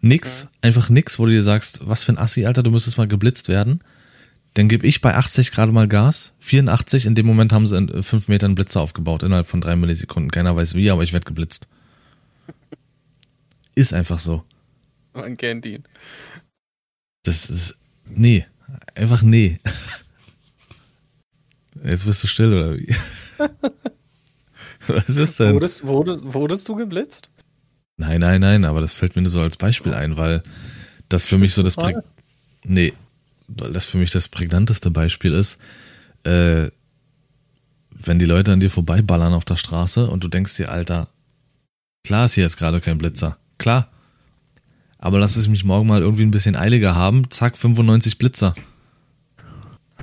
[0.00, 0.48] Nix, ja.
[0.62, 3.48] einfach nix, wo du dir sagst, was für ein Assi, Alter, du müsstest mal geblitzt
[3.48, 3.80] werden.
[4.54, 8.02] Dann gebe ich bei 80 gerade mal Gas, 84, in dem Moment haben sie in
[8.02, 10.30] 5 Metern Blitzer aufgebaut, innerhalb von 3 Millisekunden.
[10.30, 11.68] Keiner weiß wie, aber ich werde geblitzt.
[13.74, 14.44] Ist einfach so.
[15.12, 15.84] Man kennt ihn.
[17.24, 18.46] Das ist, nee,
[18.94, 19.60] einfach nee.
[21.84, 22.94] Jetzt bist du still, oder wie?
[24.86, 25.54] Was ist denn?
[25.54, 27.30] Wurdest, wurdest, wurdest du geblitzt?
[27.96, 30.42] Nein, nein, nein, aber das fällt mir nur so als Beispiel ein, weil
[31.08, 31.94] das für mich so das Prä
[32.64, 32.92] nee,
[33.48, 35.58] weil das für mich das prägnanteste Beispiel ist,
[36.24, 36.70] äh,
[37.90, 41.08] wenn die Leute an dir vorbeiballern auf der Straße und du denkst dir, Alter,
[42.04, 43.90] klar ist hier jetzt gerade kein Blitzer, klar,
[44.98, 48.52] aber lass es mich morgen mal irgendwie ein bisschen eiliger haben, zack, 95 Blitzer.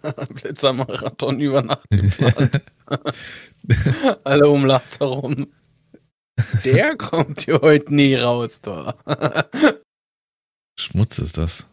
[0.34, 2.62] Blitzermarathon über Nacht geplant.
[4.24, 5.48] Alle um Lars herum.
[6.64, 8.96] Der kommt hier heute nie raus, da.
[10.80, 11.66] Schmutz ist das.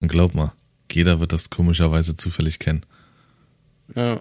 [0.00, 0.52] Und glaub mal,
[0.90, 2.84] jeder wird das komischerweise zufällig kennen.
[3.94, 4.20] Ja.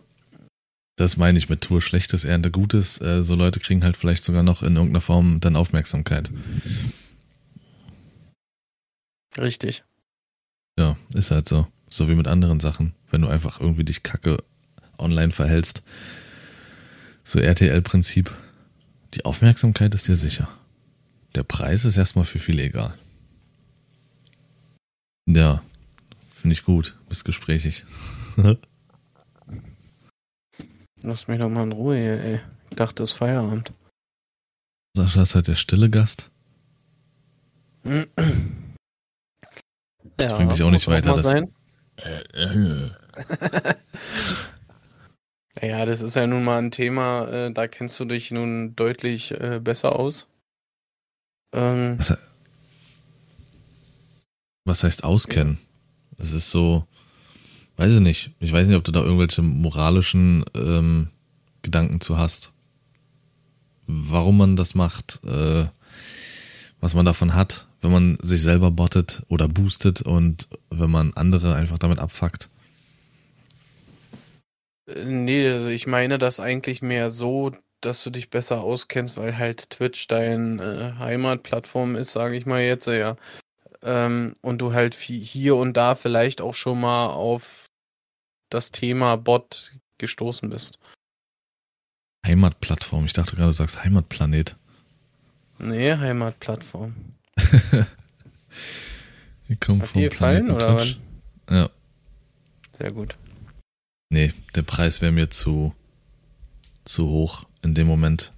[0.96, 3.00] Das meine ich mit Tour Schlechtes, Ernte Gutes.
[3.02, 6.32] Äh, so Leute kriegen halt vielleicht sogar noch in irgendeiner Form dann Aufmerksamkeit.
[9.38, 9.84] Richtig.
[10.78, 11.68] Ja, ist halt so.
[11.90, 12.94] So wie mit anderen Sachen.
[13.10, 14.38] Wenn du einfach irgendwie dich kacke
[14.98, 15.84] online verhältst.
[17.24, 18.36] So RTL-Prinzip.
[19.14, 20.48] Die Aufmerksamkeit ist dir sicher.
[21.36, 22.94] Der Preis ist erstmal für viele egal.
[25.28, 25.62] Ja,
[26.36, 26.96] finde ich gut.
[27.10, 27.86] Bist gesprächig.
[31.04, 32.40] Lass mich doch mal in Ruhe hier, ey.
[32.70, 33.74] Ich dachte, es ist Feierabend.
[34.96, 36.32] Sascha ist halt der stille Gast.
[37.84, 38.08] Das
[40.20, 41.14] ja, bringt dich auch nicht weiter.
[41.14, 41.34] Auch das
[45.62, 49.40] ja, das ist ja nun mal ein Thema, äh, da kennst du dich nun deutlich
[49.40, 50.28] äh, besser aus.
[51.54, 52.18] Ähm, was,
[54.66, 55.60] was, heißt auskennen?
[56.18, 56.38] Es ja.
[56.38, 56.88] ist so,
[57.78, 58.32] weiß ich nicht.
[58.40, 61.08] Ich weiß nicht, ob du da irgendwelche moralischen ähm,
[61.62, 62.52] Gedanken zu hast.
[63.88, 65.66] Warum man das macht, äh,
[66.80, 71.56] was man davon hat, wenn man sich selber bottet oder boostet und wenn man andere
[71.56, 72.50] einfach damit abfuckt?
[74.88, 79.70] Nee, also ich meine das eigentlich mehr so, dass du dich besser auskennst, weil halt
[79.70, 83.16] Twitch dein äh, Heimatplattform ist, sage ich mal jetzt, ja.
[83.84, 87.66] Ähm, und du halt hier und da vielleicht auch schon mal auf
[88.50, 90.78] das Thema Bot gestoßen bist.
[92.26, 94.56] Heimatplattform, ich dachte gerade, du sagst Heimatplanet.
[95.58, 96.94] Nee, Heimatplattform.
[99.48, 100.96] Wir kommen vom gefallen, oder wann?
[101.50, 101.70] Ja.
[102.78, 103.16] Sehr gut.
[104.10, 105.74] Nee, der Preis wäre mir zu,
[106.86, 108.34] zu hoch in dem Moment.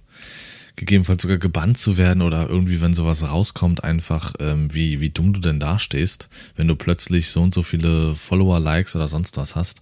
[0.76, 5.32] Gegebenenfalls sogar gebannt zu werden oder irgendwie, wenn sowas rauskommt, einfach, ähm, wie, wie dumm
[5.32, 9.54] du denn dastehst, wenn du plötzlich so und so viele Follower, Likes oder sonst was
[9.54, 9.80] hast.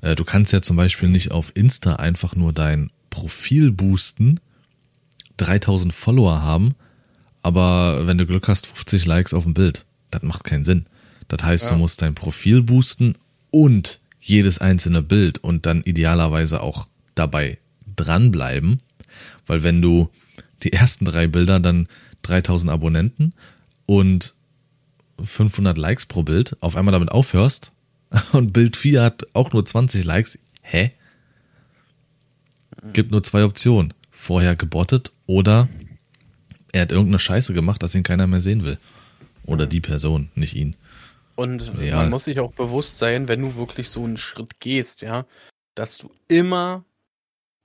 [0.00, 4.40] Äh, du kannst ja zum Beispiel nicht auf Insta einfach nur dein Profil boosten,
[5.36, 6.74] 3000 Follower haben,
[7.42, 9.84] aber wenn du Glück hast, 50 Likes auf dem Bild.
[10.10, 10.86] Das macht keinen Sinn.
[11.28, 11.70] Das heißt, ja.
[11.70, 13.16] du musst dein Profil boosten
[13.50, 17.58] und jedes einzelne Bild und dann idealerweise auch dabei
[17.96, 18.78] dranbleiben.
[19.46, 20.10] Weil wenn du
[20.62, 21.88] die ersten drei Bilder dann
[22.22, 23.34] 3000 Abonnenten
[23.86, 24.34] und
[25.22, 27.72] 500 Likes pro Bild auf einmal damit aufhörst
[28.32, 30.92] und Bild 4 hat auch nur 20 Likes, hä?
[32.92, 33.94] Gibt nur zwei Optionen.
[34.10, 35.68] Vorher gebottet oder
[36.72, 38.78] er hat irgendeine Scheiße gemacht, dass ihn keiner mehr sehen will.
[39.44, 40.76] Oder die Person, nicht ihn.
[41.34, 41.96] Und ja.
[41.96, 45.26] man muss sich auch bewusst sein, wenn du wirklich so einen Schritt gehst, ja,
[45.74, 46.84] dass du immer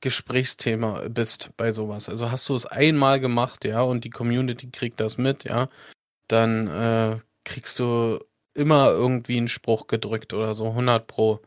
[0.01, 2.09] Gesprächsthema bist bei sowas.
[2.09, 5.69] Also hast du es einmal gemacht, ja, und die Community kriegt das mit, ja,
[6.27, 8.19] dann äh, kriegst du
[8.53, 11.39] immer irgendwie einen Spruch gedrückt oder so, 100 pro.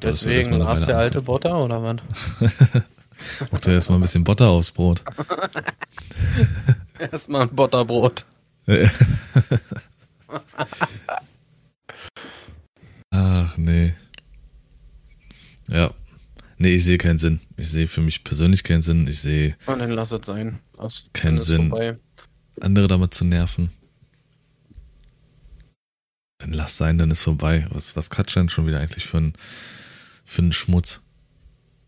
[0.00, 1.96] Deswegen, hast du der alte Botter oder was?
[3.50, 5.04] Macht ja erstmal ein bisschen Butter aufs Brot.
[6.98, 8.24] erstmal ein Butterbrot.
[13.10, 13.94] Ach, nee.
[15.68, 15.90] Ja.
[16.62, 17.40] Nee, ich sehe keinen Sinn.
[17.56, 19.08] Ich sehe für mich persönlich keinen Sinn.
[19.08, 19.56] Ich sehe.
[19.66, 20.60] Und dann lass es sein.
[20.76, 21.70] Aus, keinen Sinn.
[21.70, 21.98] Vorbei.
[22.60, 23.72] Andere damit zu nerven.
[26.38, 27.66] Dann lass sein, dann ist vorbei.
[27.70, 29.32] Was, was quatscht denn schon wieder eigentlich für ein,
[30.24, 31.00] für einen Schmutz?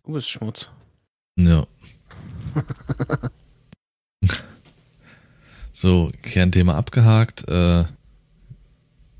[0.02, 0.68] Du bist Schmutz.
[1.36, 1.68] Ja.
[5.72, 7.46] so, Kernthema abgehakt.
[7.46, 7.84] Äh,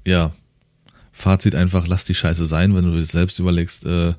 [0.05, 0.35] ja.
[1.12, 4.14] Fazit einfach, lass die Scheiße sein, wenn du dir selbst überlegst, äh,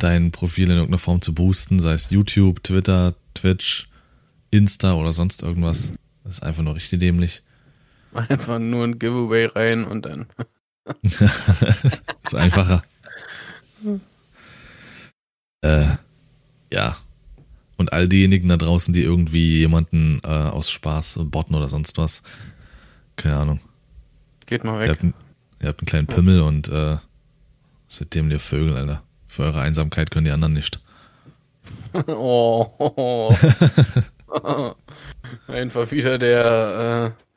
[0.00, 3.88] dein Profil in irgendeiner Form zu boosten, sei es YouTube, Twitter, Twitch,
[4.50, 5.92] Insta oder sonst irgendwas.
[6.24, 7.42] Das ist einfach nur richtig dämlich.
[8.12, 10.26] Einfach nur ein Giveaway rein und dann.
[11.02, 12.82] ist einfacher.
[15.62, 15.86] äh,
[16.72, 16.96] ja.
[17.76, 22.22] Und all diejenigen da draußen, die irgendwie jemanden äh, aus Spaß botten oder sonst was,
[23.16, 23.60] keine Ahnung.
[24.46, 24.86] Geht mal weg.
[24.86, 25.14] Ihr habt, einen,
[25.60, 26.96] ihr habt einen kleinen Pimmel und äh,
[27.86, 29.02] seitdem ihr Vögel, Alter.
[29.28, 30.80] Für eure Einsamkeit können die anderen nicht.
[31.92, 33.32] oh.
[35.46, 37.28] Einfach wieder der äh,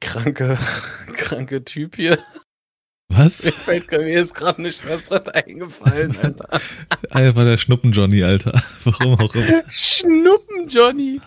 [0.00, 0.58] kranke,
[1.14, 2.18] kranke Typ hier.
[3.08, 3.44] Was?
[3.44, 6.48] Mir, fällt, mir ist gerade nicht was eingefallen, Alter.
[7.10, 8.62] Einfach der Schnuppen-Johnny, Alter.
[8.84, 9.62] Warum auch immer.
[9.70, 10.51] Schnuppen-Johnny.
[10.68, 11.20] Du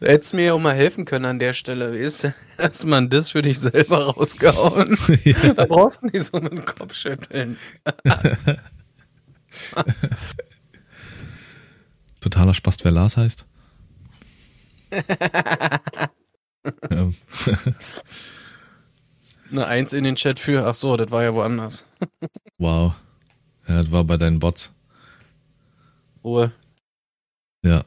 [0.00, 1.96] hättest mir ja auch mal helfen können an der Stelle.
[1.96, 2.26] Ist
[2.58, 4.96] erstmal das für dich selber rausgehauen.
[5.24, 5.54] Ja.
[5.54, 7.56] Da brauchst du nicht so mit dem Kopf schütteln.
[12.20, 13.46] Totaler Spaß, wer Lars heißt.
[19.50, 21.84] Eine Eins in den Chat für, ach so, das war ja woanders.
[22.58, 22.94] wow.
[23.68, 24.72] Ja, das war bei deinen Bots.
[26.22, 26.52] Ruhe.
[27.62, 27.84] Ja.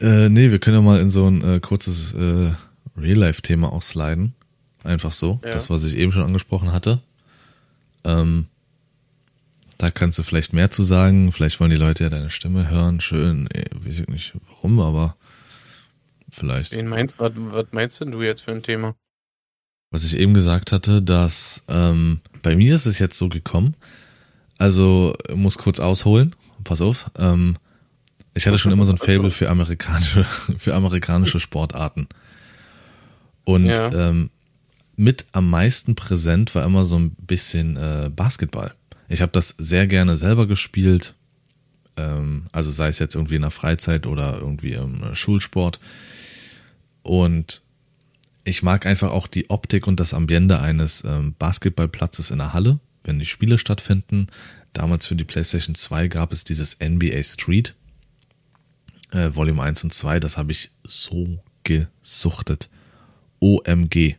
[0.00, 2.52] Äh, nee, wir können ja mal in so ein äh, kurzes äh,
[2.96, 4.34] Real-Life-Thema auch sliden.
[4.82, 5.40] Einfach so.
[5.44, 5.50] Ja.
[5.50, 7.00] Das, was ich eben schon angesprochen hatte.
[8.04, 8.46] Ähm,
[9.78, 11.32] da kannst du vielleicht mehr zu sagen.
[11.32, 13.00] Vielleicht wollen die Leute ja deine Stimme hören.
[13.00, 13.48] Schön.
[13.52, 15.16] Ich weiß nicht warum, aber
[16.30, 16.76] vielleicht.
[16.76, 18.94] Wen meinst, was, was meinst denn du jetzt für ein Thema?
[19.90, 23.74] Was ich eben gesagt hatte, dass ähm, bei mir ist es jetzt so gekommen.
[24.58, 26.34] Also muss kurz ausholen.
[26.62, 27.10] Pass auf.
[27.18, 27.56] Ähm,
[28.34, 30.24] ich hatte schon immer so ein Fable für amerikanische,
[30.56, 32.08] für amerikanische Sportarten.
[33.44, 33.92] Und ja.
[33.92, 34.30] ähm,
[34.96, 38.72] mit am meisten präsent war immer so ein bisschen äh, Basketball.
[39.08, 41.14] Ich habe das sehr gerne selber gespielt.
[41.96, 45.78] Ähm, also sei es jetzt irgendwie in der Freizeit oder irgendwie im äh, Schulsport.
[47.02, 47.62] Und
[48.44, 52.78] ich mag einfach auch die Optik und das Ambiente eines ähm, Basketballplatzes in der Halle,
[53.04, 54.26] wenn die Spiele stattfinden.
[54.72, 57.74] Damals für die PlayStation 2 gab es dieses NBA Street,
[59.14, 60.20] äh, Volume 1 und 2.
[60.20, 62.68] Das habe ich so gesuchtet.
[63.40, 64.16] OMG.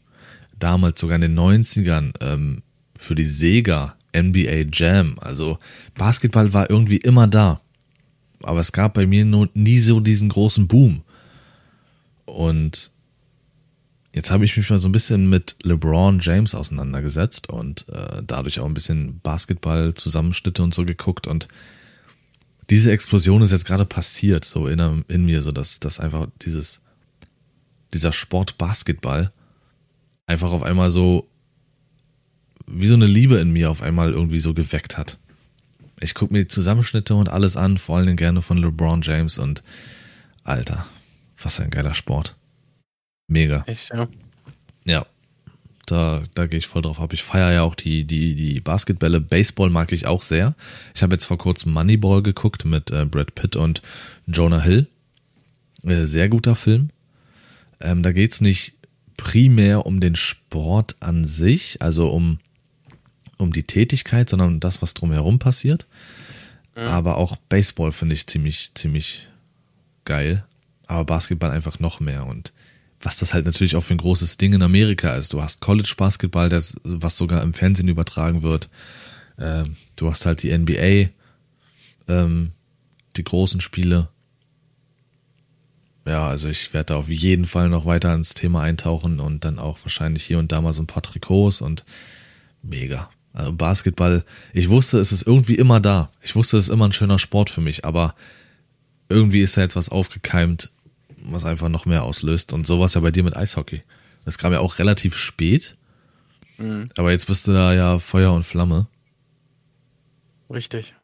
[0.59, 2.63] Damals sogar in den 90ern ähm,
[2.97, 5.17] für die Sega NBA Jam.
[5.19, 5.59] Also
[5.95, 7.61] Basketball war irgendwie immer da.
[8.43, 11.01] Aber es gab bei mir nur nie so diesen großen Boom.
[12.25, 12.91] Und
[14.13, 18.59] jetzt habe ich mich mal so ein bisschen mit LeBron James auseinandergesetzt und äh, dadurch
[18.59, 21.27] auch ein bisschen Basketball-Zusammenschnitte und so geguckt.
[21.27, 21.47] Und
[22.69, 26.81] diese Explosion ist jetzt gerade passiert, so in, in mir, so dass, dass einfach dieses,
[27.93, 29.31] dieser Sport Basketball
[30.27, 31.27] einfach auf einmal so
[32.67, 35.19] wie so eine Liebe in mir auf einmal irgendwie so geweckt hat.
[35.99, 39.63] Ich gucke mir die Zusammenschnitte und alles an, vor allem gerne von LeBron James und
[40.43, 40.85] Alter,
[41.41, 42.35] was ein geiler Sport.
[43.27, 43.63] Mega.
[43.67, 44.07] Echt, ja.
[44.85, 45.05] Ja.
[45.85, 47.13] Da, da gehe ich voll drauf ab.
[47.13, 49.21] Ich feiere ja auch die, die, die Basketbälle.
[49.21, 50.55] Baseball mag ich auch sehr.
[50.93, 53.81] Ich habe jetzt vor kurzem Moneyball geguckt mit äh, Brad Pitt und
[54.27, 54.87] Jonah Hill.
[55.83, 56.89] Äh, sehr guter Film.
[57.79, 58.73] Ähm, da geht es nicht
[59.17, 62.39] primär um den Sport an sich, also um
[63.37, 65.87] um die Tätigkeit, sondern um das, was drumherum passiert.
[66.75, 66.83] Mhm.
[66.83, 69.27] Aber auch Baseball finde ich ziemlich, ziemlich
[70.05, 70.45] geil.
[70.87, 72.25] Aber Basketball einfach noch mehr.
[72.25, 72.53] Und
[73.05, 75.31] was das halt natürlich auch für ein großes Ding in Amerika ist.
[75.31, 78.67] Du hast College Basketball, das, was sogar im Fernsehen übertragen wird.
[79.37, 81.11] Ähm, du hast halt die NBA,
[82.07, 82.51] ähm,
[83.15, 84.09] die großen Spiele.
[86.07, 89.59] Ja, also ich werde da auf jeden Fall noch weiter ins Thema eintauchen und dann
[89.59, 91.85] auch wahrscheinlich hier und da mal so ein paar Trikots und
[92.63, 93.09] mega.
[93.33, 96.09] Also Basketball, ich wusste, es ist irgendwie immer da.
[96.21, 98.15] Ich wusste, es ist immer ein schöner Sport für mich, aber
[99.09, 100.71] irgendwie ist da jetzt was aufgekeimt,
[101.31, 102.53] was einfach noch mehr auslöst.
[102.53, 103.81] Und sowas ja bei dir mit Eishockey.
[104.25, 105.77] Das kam ja auch relativ spät.
[106.57, 106.89] Mhm.
[106.97, 108.87] Aber jetzt bist du da ja Feuer und Flamme.
[110.49, 110.95] Richtig.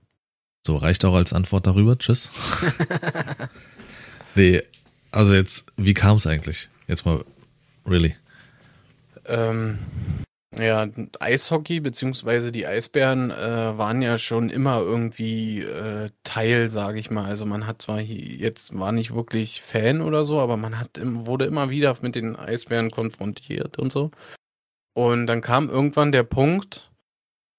[0.66, 1.98] So, reicht auch als Antwort darüber.
[1.98, 2.32] Tschüss.
[4.36, 4.62] nee,
[5.12, 6.70] Also jetzt, wie kam es eigentlich?
[6.88, 7.24] Jetzt mal,
[7.86, 8.16] really.
[9.26, 9.80] Ähm,
[10.60, 10.88] ja,
[11.20, 17.26] Eishockey beziehungsweise die Eisbären äh, waren ja schon immer irgendwie äh, Teil, sage ich mal.
[17.26, 21.00] Also man hat zwar hier, jetzt war nicht wirklich Fan oder so, aber man hat
[21.02, 24.12] wurde immer wieder mit den Eisbären konfrontiert und so.
[24.94, 26.92] Und dann kam irgendwann der Punkt,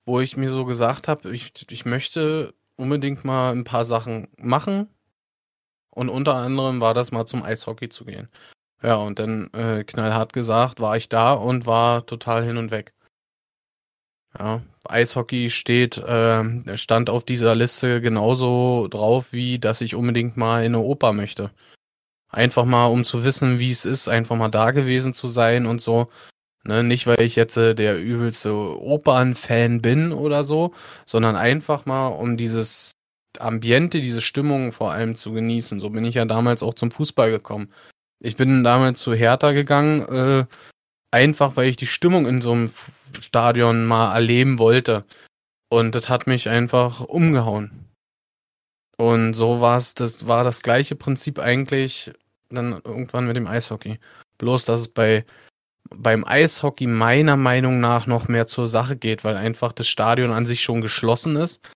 [0.05, 4.89] wo ich mir so gesagt habe, ich, ich möchte unbedingt mal ein paar Sachen machen.
[5.91, 8.29] Und unter anderem war das mal zum Eishockey zu gehen.
[8.83, 12.93] Ja, und dann äh, knallhart gesagt, war ich da und war total hin und weg.
[14.39, 20.65] Ja, Eishockey steht, äh, stand auf dieser Liste genauso drauf, wie dass ich unbedingt mal
[20.65, 21.51] in eine Oper möchte.
[22.31, 25.81] Einfach mal, um zu wissen, wie es ist, einfach mal da gewesen zu sein und
[25.83, 26.09] so.
[26.65, 30.75] Ne, nicht, weil ich jetzt äh, der übelste Opernfan bin oder so,
[31.07, 32.93] sondern einfach mal, um dieses
[33.39, 35.81] Ambiente, diese Stimmung vor allem zu genießen.
[35.81, 37.69] So bin ich ja damals auch zum Fußball gekommen.
[38.23, 40.47] Ich bin damals zu Hertha gegangen, äh,
[41.11, 42.71] einfach weil ich die Stimmung in so einem
[43.21, 45.05] Stadion mal erleben wollte.
[45.69, 47.89] Und das hat mich einfach umgehauen.
[48.97, 52.13] Und so war es, das war das gleiche Prinzip eigentlich
[52.49, 53.99] dann irgendwann mit dem Eishockey.
[54.39, 55.25] Bloß, dass es bei
[55.91, 60.47] beim Eishockey meiner Meinung nach noch mehr zur Sache geht, weil einfach das Stadion an
[60.47, 61.69] sich schon geschlossen ist,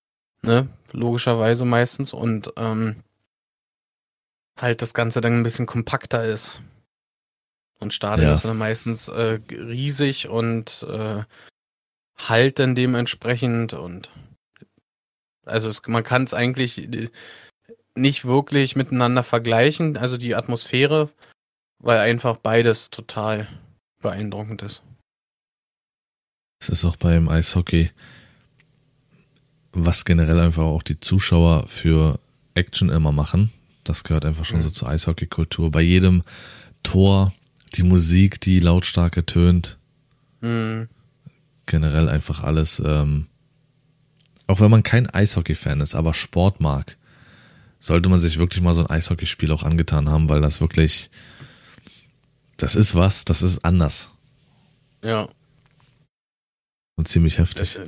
[0.43, 3.03] ne, logischerweise meistens und ähm,
[4.57, 6.61] halt das Ganze dann ein bisschen kompakter ist.
[7.79, 8.35] Und Stadion ja.
[8.35, 11.23] ist dann meistens äh, riesig und äh,
[12.17, 14.11] halt dann dementsprechend und
[15.45, 16.89] also es, man kann es eigentlich
[17.95, 21.11] nicht wirklich miteinander vergleichen, also die Atmosphäre,
[21.79, 23.47] weil einfach beides total
[24.01, 24.83] beeindruckend ist.
[26.61, 27.91] Es ist auch beim Eishockey,
[29.73, 32.19] was generell einfach auch die Zuschauer für
[32.55, 33.53] Action immer machen.
[33.89, 34.63] Das gehört einfach schon mhm.
[34.63, 35.71] so zur Eishockey-Kultur.
[35.71, 36.23] Bei jedem
[36.83, 37.33] Tor
[37.75, 39.79] die Musik, die lautstark ertönt.
[40.41, 40.89] Mhm.
[41.67, 42.83] Generell einfach alles.
[42.85, 43.27] Ähm,
[44.47, 46.97] auch wenn man kein Eishockey-Fan ist, aber Sport mag,
[47.81, 51.11] sollte man sich wirklich mal so ein Eishockeyspiel auch angetan haben, weil das wirklich
[52.57, 54.11] das ist was, das ist anders.
[55.03, 55.29] Ja.
[56.97, 57.79] Und ziemlich heftig.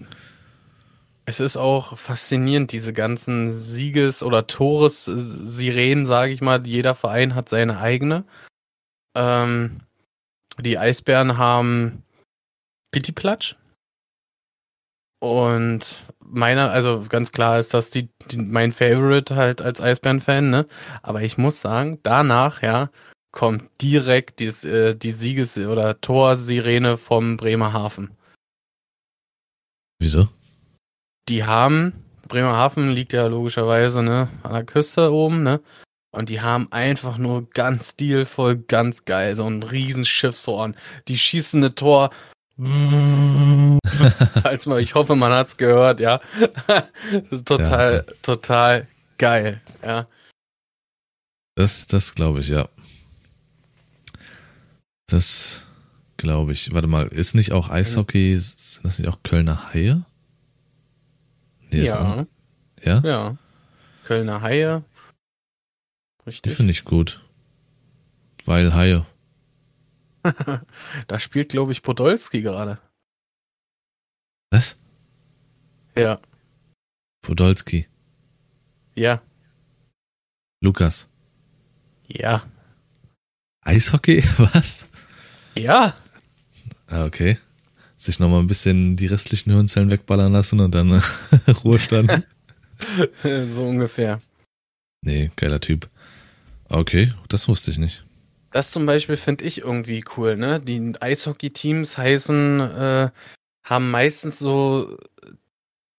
[1.29, 6.67] Es ist auch faszinierend, diese ganzen Sieges- oder Tores-Sirenen, sage ich mal.
[6.67, 8.25] Jeder Verein hat seine eigene.
[9.15, 9.83] Ähm,
[10.59, 12.03] die Eisbären haben
[12.93, 13.57] Pittiplatsch.
[15.21, 20.65] Und meiner, also ganz klar ist das die, die mein Favorite halt als Eisbären-Fan, ne?
[21.03, 22.91] Aber ich muss sagen, danach, ja,
[23.33, 28.17] kommt direkt die, äh, die Sieges- oder Torsirene vom Bremerhaven.
[30.01, 30.31] Wieso?
[31.29, 31.93] Die haben,
[32.27, 35.61] Bremerhaven liegt ja logischerweise ne, an der Küste oben, ne?
[36.11, 40.75] Und die haben einfach nur ganz stilvoll, ganz geil, so ein riesen Schiffshorn.
[41.07, 42.11] Die schießen Tor.
[44.43, 46.21] Falls mal, ich hoffe, man hat's gehört, ja.
[46.67, 48.15] das ist total, ja.
[48.23, 48.89] total
[49.19, 50.09] geil, ja.
[51.55, 52.69] Das, das glaube ich, ja.
[55.09, 55.67] Das
[56.17, 56.73] glaube ich.
[56.73, 60.05] Warte mal, ist nicht auch Eishockey, sind das nicht auch Kölner Haie?
[61.71, 62.27] Nee, ja.
[62.83, 63.01] ja.
[63.01, 63.37] Ja.
[64.05, 64.85] Kölner Haie.
[66.27, 66.51] Richtig.
[66.53, 67.23] Die finde ich gut.
[68.45, 69.05] Weil Haie.
[71.07, 72.79] da spielt, glaube ich, Podolski gerade.
[74.51, 74.77] Was?
[75.97, 76.21] Ja.
[77.23, 77.87] Podolski.
[78.95, 79.21] Ja.
[80.61, 81.09] Lukas.
[82.07, 82.43] Ja.
[83.61, 84.25] Eishockey?
[84.39, 84.87] Was?
[85.55, 85.95] Ja.
[86.87, 87.39] Ah, okay.
[87.99, 91.03] Sich nochmal ein bisschen die restlichen Hirnzellen wegballern lassen und dann
[91.65, 92.23] Ruhestand.
[93.23, 94.23] so ungefähr.
[95.03, 95.91] Nee, geiler Typ.
[96.69, 98.05] Okay, das wusste ich nicht.
[98.53, 100.61] Das zum Beispiel finde ich irgendwie cool, ne?
[100.61, 103.11] Die Eishockey-Teams heißen, äh,
[103.65, 104.97] haben meistens so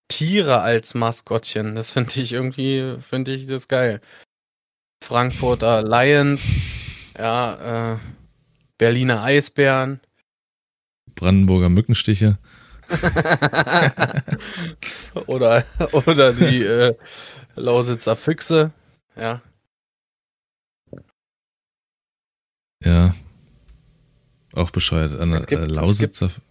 [0.08, 1.74] Tiere als Maskottchen.
[1.74, 4.00] Das finde ich irgendwie, finde ich das geil.
[5.02, 6.42] Frankfurter Lions,
[7.16, 7.98] ja, äh,
[8.76, 10.00] Berliner Eisbären.
[11.14, 12.38] Brandenburger Mückenstiche.
[15.26, 16.96] oder, oder die äh,
[17.54, 18.72] Lausitzer Füchse.
[19.16, 19.42] Ja.
[22.82, 23.14] Ja.
[24.54, 25.20] Auch bescheuert.
[25.20, 26.26] An, gibt, äh, Lausitzer.
[26.26, 26.46] Es gibt,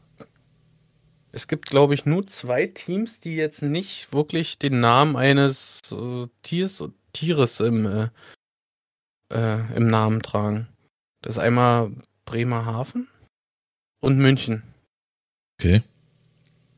[1.31, 6.27] es gibt glaube ich, nur zwei Teams, die jetzt nicht wirklich den Namen eines äh,
[6.43, 8.09] Tiers, Tieres im, äh,
[9.33, 10.67] äh im Namen tragen.
[11.21, 11.91] Das ist einmal
[12.25, 13.07] Bremerhaven
[13.99, 14.63] und München.
[15.59, 15.81] Okay.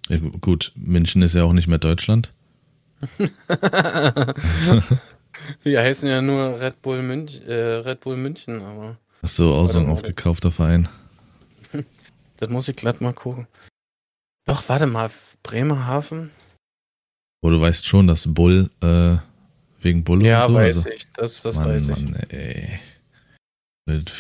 [0.10, 2.34] Ja, gut, München ist ja auch nicht mehr Deutschland.
[5.64, 8.98] Wir heißen ja nur Red Bull, Münch, äh, Red Bull München, aber.
[9.22, 10.88] Ach so, auch so ein aufgekaufter Verein.
[12.38, 13.46] Das muss ich glatt mal gucken.
[14.46, 15.12] Doch, warte mal,
[15.44, 16.32] Bremerhaven?
[17.40, 19.18] Wo du weißt schon, dass Bull, äh,
[19.80, 20.54] wegen Bull Ja, und so.
[20.56, 21.12] weiß also, ich.
[21.14, 22.02] Das, das Mann, weiß ich.
[22.02, 22.80] Mann, ey.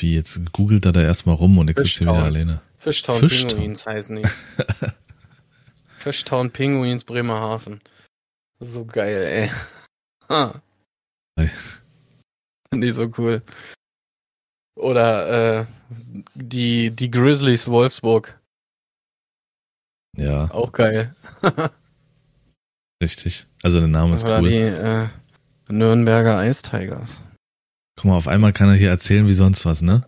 [0.01, 2.61] Jetzt googelt er da erstmal rum und hier wieder alleine.
[2.81, 3.49] Fishtown, Fishtown.
[3.59, 4.27] Pinguins heißen die.
[5.99, 7.79] Fishtown Pinguins Bremerhaven.
[8.59, 9.51] So geil, ey.
[10.29, 10.59] Ha.
[11.35, 11.51] Ei.
[12.73, 13.43] Nicht so cool.
[14.75, 15.65] Oder äh,
[16.33, 18.39] die, die Grizzlies Wolfsburg.
[20.17, 21.15] Ja, Auch geil.
[23.03, 23.45] richtig.
[23.61, 24.49] Also der Name ist Oder cool.
[24.49, 25.07] die äh,
[25.69, 27.23] Nürnberger Ice Tigers.
[27.95, 30.07] Guck mal, auf einmal kann er hier erzählen wie sonst was, ne?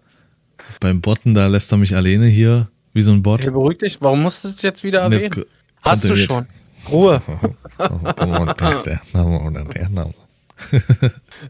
[0.83, 3.41] Beim Botten, da lässt er mich alleine hier, wie so ein Bot.
[3.45, 5.29] Hey, beruhig dich, warum musst du das jetzt wieder erwähnen?
[5.31, 5.45] ko-
[5.81, 6.45] Hast du schon.
[6.91, 7.21] Ruhe.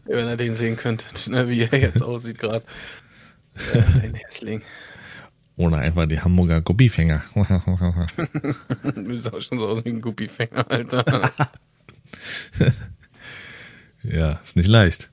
[0.04, 2.64] Wenn ihr den sehen könntet, ne, wie er jetzt aussieht gerade.
[3.72, 4.62] Äh, ein Hässling.
[5.56, 7.24] Oder einfach die Hamburger Guppifänger.
[8.94, 11.04] Du sah schon so aus wie ein Guppifänger, Alter.
[14.04, 15.10] ja, ist nicht leicht.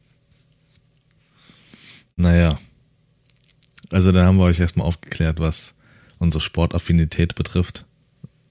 [2.16, 2.60] Naja.
[3.92, 5.74] Also dann haben wir euch erstmal aufgeklärt, was
[6.20, 7.86] unsere Sportaffinität betrifft.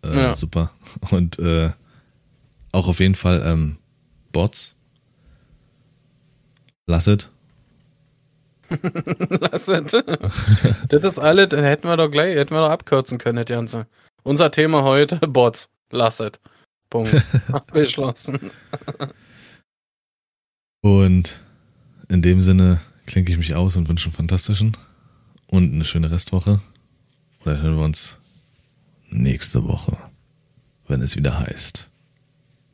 [0.04, 0.34] Äh, Ja.
[0.34, 0.70] Super.
[1.10, 1.70] Und äh,
[2.72, 3.78] auch auf jeden Fall ähm,
[4.32, 4.76] Bots.
[6.86, 7.30] Lasset.
[9.40, 9.90] Lass es.
[10.88, 13.86] Das ist alles, dann hätten wir doch gleich, hätten wir doch abkürzen können, das Ganze.
[14.22, 15.68] Unser Thema heute, Bots.
[15.90, 16.32] Lass es.
[16.88, 17.14] Punkt.
[17.52, 18.50] Abgeschlossen.
[20.82, 21.40] Und
[22.08, 24.76] in dem Sinne klinke ich mich aus und wünsche einen fantastischen
[25.50, 26.60] und eine schöne Restwoche.
[27.44, 28.18] Oder hören wir uns
[29.08, 29.96] nächste Woche,
[30.86, 31.90] wenn es wieder heißt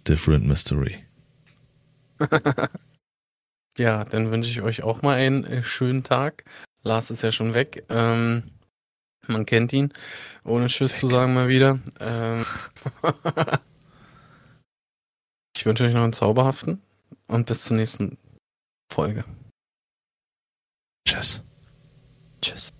[0.06, 1.04] Different Mystery.
[3.78, 6.44] Ja, dann wünsche ich euch auch mal einen äh, schönen Tag.
[6.82, 7.84] Lars ist ja schon weg.
[7.88, 8.44] Ähm,
[9.26, 9.92] man kennt ihn.
[10.44, 11.78] Ohne Tschüss zu sagen mal wieder.
[12.00, 12.44] Ähm,
[15.56, 16.80] ich wünsche euch noch einen zauberhaften
[17.26, 18.16] und bis zur nächsten
[18.90, 19.24] Folge.
[21.06, 21.45] Tschüss.
[22.40, 22.75] Tschüss.